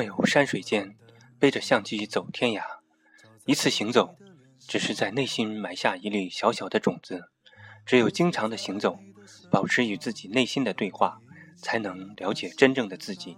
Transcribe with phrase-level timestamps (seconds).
[0.00, 0.96] 畅游山水间，
[1.38, 2.62] 背着相机走天涯。
[3.44, 4.16] 一次行走，
[4.58, 7.28] 只是在内心埋下一粒小小的种子。
[7.84, 8.98] 只有经常的行走，
[9.50, 11.20] 保持与自己内心的对话，
[11.58, 13.36] 才能了解真正的自己，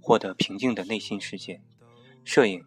[0.00, 1.60] 获得平静的内心世界。
[2.24, 2.64] 摄影，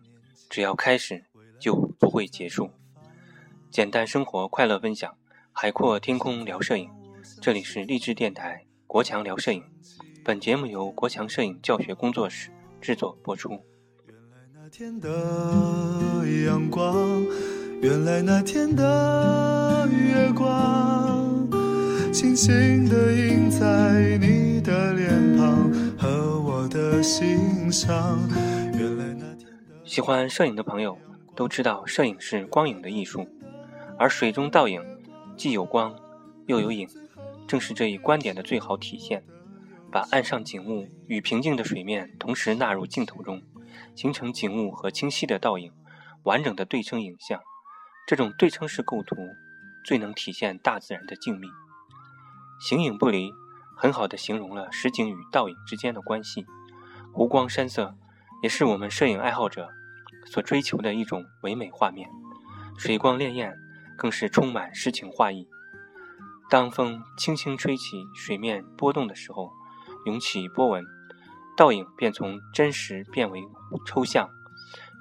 [0.50, 1.24] 只要开始，
[1.62, 2.72] 就不会结束。
[3.72, 5.18] 简单生活，快乐分享，
[5.54, 6.90] 海阔天空聊摄影。
[7.42, 9.64] 这里是励志电台国强聊摄影。
[10.26, 12.52] 本节目由国强摄影教学工作室
[12.82, 13.52] 制作播出。
[14.08, 15.10] 原来那天的
[16.46, 17.24] 阳光，
[17.82, 21.48] 原来那天的月光，
[22.12, 28.20] 轻轻地印在你的脸庞和我的心上。
[28.74, 30.98] 原来那天的喜欢摄影的朋友
[31.36, 33.28] 都知道，摄影是光影的艺术，
[33.98, 34.82] 而水中倒影
[35.36, 35.96] 既有光
[36.48, 36.88] 又有影，
[37.48, 39.24] 正是这一观点的最好体现。
[39.92, 43.42] 把岸上景物与平静的水面同时纳入镜头中，
[43.96, 45.74] 形成景物和清晰的倒影，
[46.24, 47.42] 完整的对称影像。
[48.06, 49.16] 这种对称式构图
[49.84, 51.48] 最能体现大自然的静谧，
[52.60, 53.32] 形影不离，
[53.76, 56.46] 很好的形容了实景与倒影之间的关系。
[57.12, 57.96] 湖光山色
[58.44, 59.70] 也是我们摄影爱好者
[60.26, 62.10] 所追求的一种唯美画面。
[62.78, 63.54] 水光潋滟
[63.98, 65.48] 更是充满诗情画意。
[66.50, 69.52] 当风轻轻吹起水面波动的时候。
[70.06, 70.84] 涌起波纹，
[71.58, 73.42] 倒影便从真实变为
[73.86, 74.30] 抽象，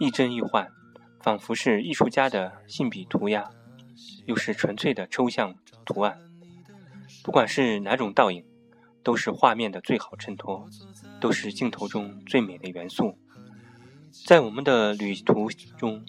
[0.00, 0.70] 亦真亦幻，
[1.20, 3.48] 仿佛是艺术家的信笔涂鸦，
[4.26, 5.54] 又是纯粹的抽象
[5.84, 6.18] 图案。
[7.22, 8.44] 不管是哪种倒影，
[9.02, 10.68] 都是画面的最好衬托，
[11.20, 13.16] 都是镜头中最美的元素。
[14.26, 16.04] 在我们的旅途中，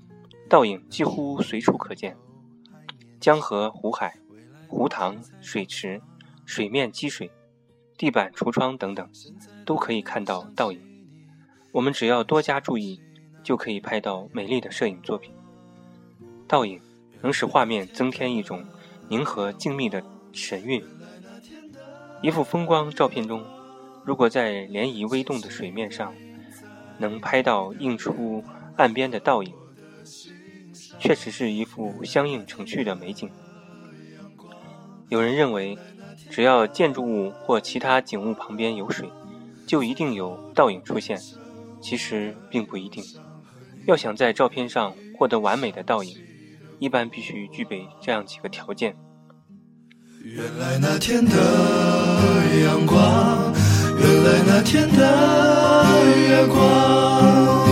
[0.49, 2.17] 倒影几乎随处可见，
[3.19, 4.17] 江河湖海、
[4.67, 6.01] 湖塘水池、
[6.45, 7.29] 水面积水。
[7.99, 9.09] 地板、橱窗等等，
[9.65, 10.79] 都可以看到倒影。
[11.73, 13.01] 我们只要多加注意，
[13.43, 15.33] 就可以拍到美丽的摄影作品。
[16.47, 16.79] 倒影
[17.21, 18.65] 能使画面增添一种
[19.09, 20.01] 宁和静谧的
[20.31, 20.81] 神韵。
[22.21, 23.43] 一幅风光照片中，
[24.05, 26.15] 如果在涟漪微动的水面上，
[26.99, 28.41] 能拍到映出
[28.77, 29.53] 岸边的倒影，
[30.99, 33.29] 确实是一幅相映成趣的美景。
[35.09, 35.77] 有人认为。
[36.29, 39.09] 只要建筑物或其他景物旁边有水，
[39.65, 41.19] 就一定有倒影出现。
[41.81, 43.03] 其实并不一定。
[43.85, 46.17] 要想在照片上获得完美的倒影，
[46.77, 48.95] 一般必须具备这样几个条件。
[50.21, 51.31] 原来那天的
[52.63, 53.53] 阳光，
[53.97, 55.87] 原来那天的
[56.27, 57.65] 月光，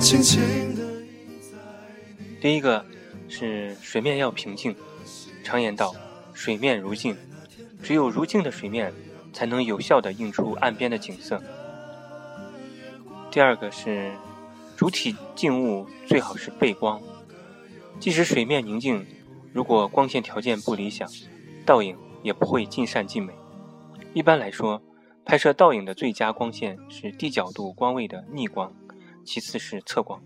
[0.00, 0.42] 轻轻
[0.74, 0.82] 地
[2.40, 2.84] 第一个
[3.28, 4.74] 是水面要平静。
[5.44, 5.94] 常言道，
[6.32, 7.16] 水面如镜。
[7.84, 8.90] 只有如镜的水面，
[9.30, 11.40] 才能有效地映出岸边的景色。
[13.30, 14.10] 第二个是，
[14.74, 16.98] 主体静物最好是背光，
[18.00, 19.04] 即使水面宁静，
[19.52, 21.06] 如果光线条件不理想，
[21.66, 23.34] 倒影也不会尽善尽美。
[24.14, 24.80] 一般来说，
[25.26, 28.72] 拍摄倒影的最佳光线是低角度光位的逆光，
[29.26, 30.22] 其次是侧光，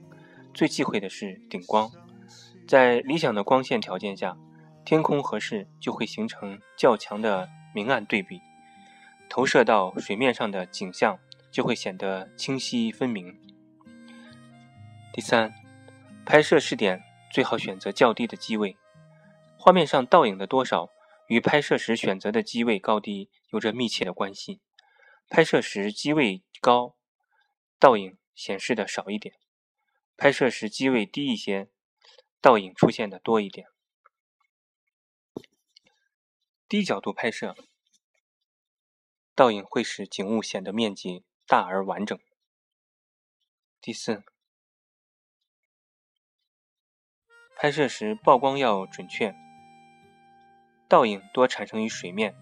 [0.54, 1.90] 最忌讳的是顶光。
[2.68, 4.36] 在理想的光线条件下。
[4.88, 8.40] 天空合适，就会形成较强的明暗对比，
[9.28, 11.18] 投射到水面上的景象
[11.52, 13.38] 就会显得清晰分明。
[15.12, 15.52] 第三，
[16.24, 18.78] 拍摄视点最好选择较低的机位，
[19.58, 20.88] 画面上倒影的多少
[21.26, 24.62] 与拍摄时选择的机位高低有着密切的关系。
[25.28, 26.96] 拍摄时机位高，
[27.78, 29.34] 倒影显示的少一点；
[30.16, 31.68] 拍摄时机位低一些，
[32.40, 33.66] 倒影出现的多一点。
[36.68, 37.56] 低角度拍摄，
[39.34, 42.18] 倒影会使景物显得面积大而完整。
[43.80, 44.22] 第四，
[47.56, 49.34] 拍摄时曝光要准确，
[50.86, 52.36] 倒影多产生于水面，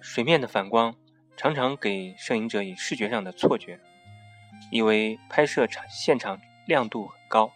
[0.00, 0.94] 水面的反光
[1.36, 3.80] 常常给摄影者以视觉上的错觉，
[4.70, 7.52] 以为拍摄场现场亮度很高，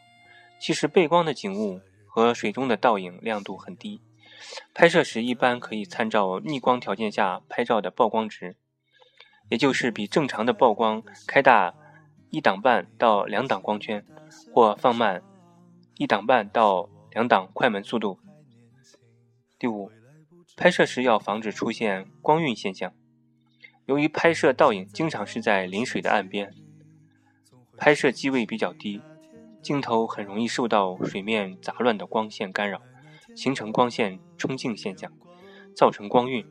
[0.58, 4.02] 其实背光的景物和水中的倒影亮度很低。
[4.74, 8.56] 拍摄时一般可以参照逆光条件下拍照的曝光值，
[9.48, 11.74] 也就是比正常的曝光开大
[12.30, 14.04] 一档半到两档光圈，
[14.52, 15.22] 或放慢
[15.96, 18.20] 一档半到两档快门速度。
[19.58, 19.90] 第五，
[20.56, 22.92] 拍摄时要防止出现光晕现象。
[23.86, 26.54] 由于拍摄倒影经常是在临水的岸边，
[27.76, 29.00] 拍摄机位比较低，
[29.62, 32.82] 镜头很容易受到水面杂乱的光线干扰。
[33.38, 35.08] 形成光线冲镜现象，
[35.72, 36.44] 造成光晕，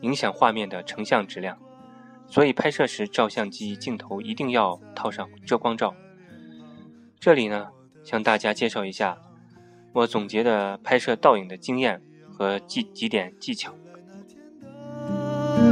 [0.00, 1.56] 影响画面的成像质量。
[2.26, 5.94] 所以拍摄时照相机镜头一定要套上遮光罩。
[7.20, 7.68] 这里呢，
[8.02, 9.16] 向大家介绍一下
[9.92, 13.72] 我总结的拍摄倒影的经验和几几点技巧。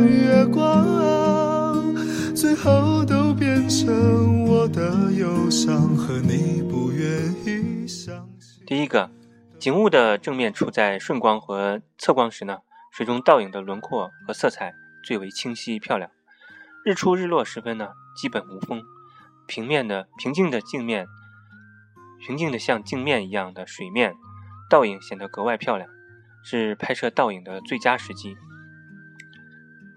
[0.08, 1.96] 月光，
[2.32, 8.64] 最后都变成我的忧伤和你不愿意相信。
[8.64, 9.10] 第一个，
[9.58, 12.58] 景物的正面处在顺光和侧光时呢，
[12.92, 14.72] 水中倒影的轮廓和色彩
[15.02, 16.08] 最为清晰漂亮。
[16.84, 18.84] 日出日落时分呢，基本无风，
[19.48, 21.08] 平面的平静的镜面。
[22.20, 24.14] 平静的像镜面一样的水面，
[24.70, 25.90] 倒影显得格外漂亮，
[26.44, 28.36] 是拍摄倒影的最佳时机。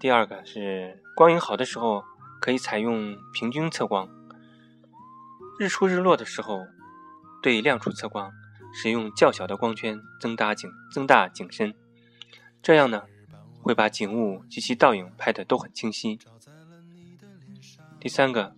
[0.00, 2.02] 第二个是光影好的时候，
[2.40, 4.08] 可以采用平均测光。
[5.60, 6.66] 日出日落的时候，
[7.40, 8.32] 对亮处测光，
[8.74, 11.74] 使用较小的光圈增大景增大景深，
[12.62, 13.04] 这样呢，
[13.60, 16.18] 会把景物及其倒影拍得都很清晰。
[18.00, 18.56] 第三个，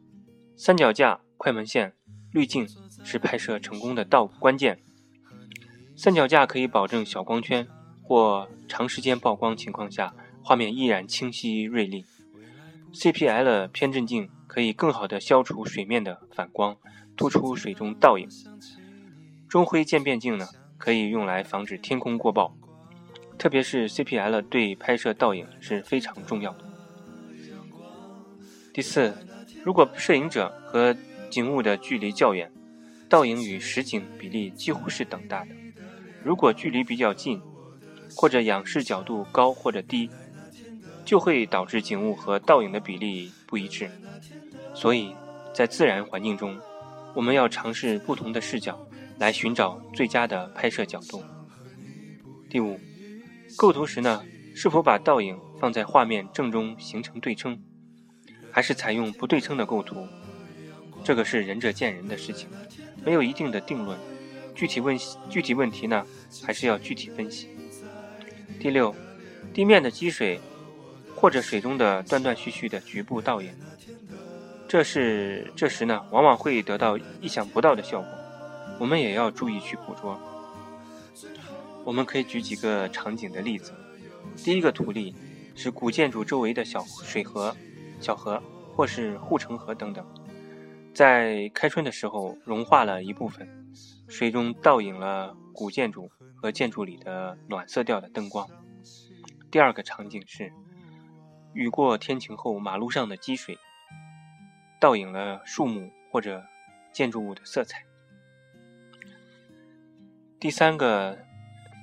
[0.56, 1.94] 三脚架、快门线、
[2.30, 2.66] 滤镜。
[3.06, 4.80] 是拍摄成功的道关键。
[5.94, 7.68] 三脚架可以保证小光圈
[8.02, 12.06] 或长时间曝光情况下，画面依然清晰锐利。
[12.94, 16.78] CPL 偏振镜可以更好的消除水面的反光，
[17.14, 18.26] 突出水中倒影。
[19.54, 22.52] 中灰渐变镜呢，可以用来防止天空过曝，
[23.38, 26.64] 特别是 CPL 对拍摄倒影是非常重要的。
[28.72, 29.14] 第四，
[29.62, 30.92] 如果摄影者和
[31.30, 32.50] 景物的距离较远。
[33.08, 35.54] 倒影与实景比例几乎是等大的。
[36.24, 37.40] 如果距离比较近，
[38.16, 40.10] 或者仰视角度高或者低，
[41.04, 43.88] 就会导致景物和倒影的比例不一致。
[44.74, 45.14] 所以
[45.54, 46.58] 在自然环境中，
[47.14, 48.76] 我们要尝试不同的视角
[49.18, 51.22] 来寻找最佳的拍摄角度。
[52.48, 52.78] 第五，
[53.56, 54.24] 构图时呢，
[54.54, 57.60] 是否把倒影放在画面正中形成对称，
[58.50, 60.06] 还是采用不对称的构图？
[61.02, 62.48] 这个是仁者见仁的事情。
[63.04, 63.98] 没有一定的定论，
[64.54, 66.06] 具体问具体问题呢，
[66.42, 67.48] 还是要具体分析。
[68.58, 68.94] 第六，
[69.52, 70.40] 地面的积水
[71.14, 73.52] 或者水中的断断续续的局部倒影，
[74.66, 78.08] 这是这时呢，往往会得到意想不到的效果，
[78.78, 80.18] 我们也要注意去捕捉。
[81.84, 83.74] 我们可以举几个场景的例子。
[84.36, 85.14] 第一个图例
[85.54, 87.54] 是古建筑周围的小水河、
[88.00, 88.42] 小河
[88.74, 90.04] 或是护城河等等。
[90.92, 93.48] 在开春的时候融化了一部分，
[94.08, 98.48] 水中倒影了古建筑和建筑里的暖色调的灯光。
[99.50, 100.52] 第二个场景是
[101.52, 103.58] 雨过天晴后马路上的积水，
[104.80, 106.44] 倒影了树木或者
[106.92, 107.84] 建筑物的色彩。
[110.44, 111.26] 第三个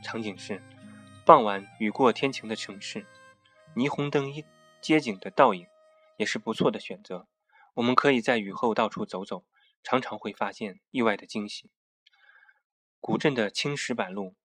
[0.04, 0.62] 场景是
[1.26, 3.08] 傍晚雨过天晴的城市，
[3.76, 4.46] 霓虹灯一
[4.80, 5.66] 街景的倒影
[6.16, 7.28] 也是不错的选择。
[7.74, 9.44] 我们可以在雨后到处走走，
[9.82, 11.72] 常常会发现意外的惊喜。
[13.00, 14.36] 古镇的青石板路，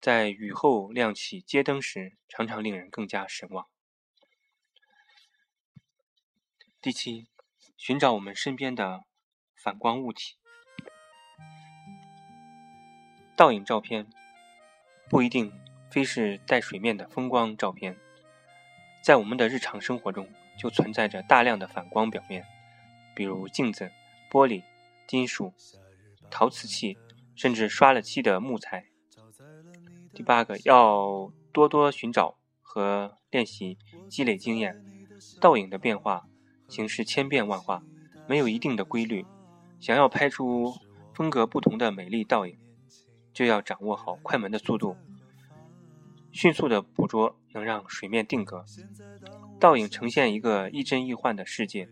[0.00, 3.66] 在雨后亮起街灯时，常常令人更加神往。
[6.80, 7.26] 第七，
[7.76, 9.06] 寻找我们身边的
[9.56, 10.36] 反光物体。
[13.36, 14.06] 倒影照片
[15.10, 15.52] 不一定
[15.90, 17.94] 非是带水面的风光照片，
[19.04, 20.26] 在我们的日常生活中
[20.58, 22.44] 就存在着大量的反光表面。
[23.14, 23.90] 比如镜子、
[24.30, 24.62] 玻璃、
[25.06, 25.52] 金属、
[26.30, 26.98] 陶瓷器，
[27.34, 28.86] 甚至刷了漆的木材。
[30.12, 33.78] 第八个，要多多寻找和练习，
[34.08, 34.82] 积累经验。
[35.40, 36.26] 倒影的变化
[36.68, 37.82] 形式千变万化，
[38.26, 39.24] 没有一定的规律。
[39.78, 40.74] 想要拍出
[41.14, 42.58] 风格不同的美丽倒影，
[43.36, 44.96] 就要掌握好快门的速度，
[46.32, 48.64] 迅速的捕捉能让水面定格，
[49.60, 51.86] 倒影呈现一个亦真亦幻的世界。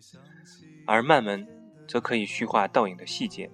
[0.87, 1.47] 而慢门
[1.87, 3.51] 则可以虚化倒影的细节，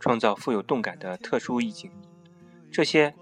[0.00, 1.92] 创造富有动感的特殊意境。
[2.72, 3.14] 这些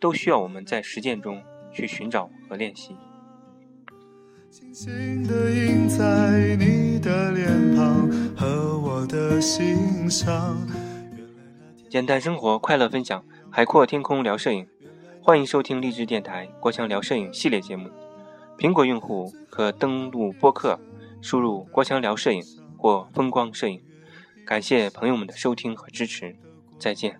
[0.00, 2.96] 都需要我们在实践中去寻找和练习。
[4.50, 10.56] 轻轻的印在你的脸庞和我的心上
[11.90, 14.64] 简单生活，快乐分享，海阔天空聊摄影。
[15.20, 17.90] 欢迎收听励志电台郭强聊摄影系列节目。
[18.56, 20.78] 苹果用户可登录播客。
[21.20, 22.40] 输入“郭强聊摄影”
[22.78, 23.82] 或“风光摄影”，
[24.46, 26.36] 感谢朋友们的收听和支持，
[26.78, 27.18] 再见。